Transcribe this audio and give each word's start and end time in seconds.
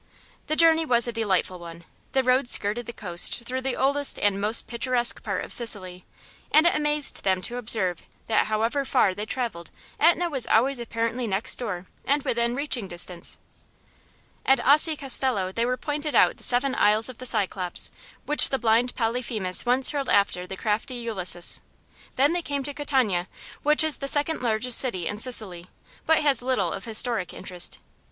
The 0.47 0.55
journey 0.55 0.83
was 0.83 1.07
a 1.07 1.11
delightful 1.11 1.59
one. 1.59 1.83
The 2.13 2.23
road 2.23 2.49
skirted 2.49 2.87
the 2.87 2.91
coast 2.91 3.43
through 3.43 3.61
the 3.61 3.75
oldest 3.75 4.17
and 4.17 4.41
most 4.41 4.65
picturesque 4.65 5.21
part 5.21 5.45
of 5.45 5.53
Sicily, 5.53 6.05
and 6.51 6.65
it 6.65 6.73
amazed 6.75 7.21
them 7.23 7.39
to 7.43 7.57
observe 7.57 8.01
that 8.25 8.47
however 8.47 8.83
far 8.83 9.13
they 9.13 9.27
travelled 9.27 9.69
Etna 9.99 10.27
was 10.31 10.47
always 10.47 10.79
apparently 10.79 11.27
next 11.27 11.57
door, 11.57 11.85
and 12.03 12.23
within 12.23 12.55
reaching 12.55 12.87
distance. 12.87 13.37
At 14.43 14.57
Aci 14.61 14.95
Castello 14.97 15.51
they 15.51 15.67
were 15.67 15.77
pointed 15.77 16.15
out 16.15 16.37
the 16.37 16.41
seven 16.43 16.73
Isles 16.73 17.07
of 17.07 17.19
the 17.19 17.27
Cyclops, 17.27 17.91
which 18.25 18.49
the 18.49 18.57
blind 18.57 18.95
Polyphemus 18.95 19.67
once 19.67 19.91
hurled 19.91 20.09
after 20.09 20.47
the 20.47 20.57
crafty 20.57 20.95
Ulysses. 20.95 21.61
Then 22.15 22.33
they 22.33 22.41
came 22.41 22.63
to 22.63 22.73
Catania, 22.73 23.27
which 23.61 23.83
is 23.83 23.97
the 23.97 24.07
second 24.07 24.41
largest 24.41 24.79
city 24.79 25.05
in 25.05 25.19
Sicily, 25.19 25.67
but 26.07 26.23
has 26.23 26.41
little 26.41 26.73
of 26.73 26.85
historic 26.85 27.35
interest. 27.35 27.77